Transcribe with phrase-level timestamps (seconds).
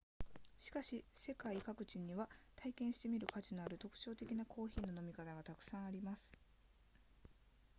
[0.57, 6.33] しかし世界各地には体験してみる価値のある特徴的なコーヒーの飲み方がたくさんあります